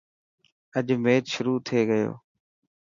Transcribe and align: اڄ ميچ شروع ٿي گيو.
اڄ 0.77 0.87
ميچ 1.03 1.23
شروع 1.33 1.57
ٿي 1.65 1.79
گيو. 1.89 2.11